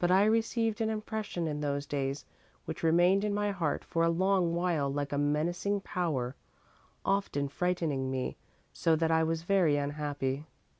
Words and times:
"But 0.00 0.10
I 0.10 0.24
received 0.24 0.80
an 0.80 0.90
impression 0.90 1.46
in 1.46 1.60
those 1.60 1.86
days 1.86 2.24
which 2.64 2.82
remained 2.82 3.22
in 3.22 3.32
my 3.32 3.52
heart 3.52 3.84
for 3.84 4.02
a 4.02 4.08
long 4.08 4.52
while 4.56 4.92
like 4.92 5.12
a 5.12 5.16
menacing 5.16 5.82
power, 5.82 6.34
often 7.04 7.46
frightening 7.46 8.10
me 8.10 8.36
so 8.72 8.96
that 8.96 9.12
I 9.12 9.22
was 9.22 9.42
very 9.44 9.76
unhappy. 9.76 10.44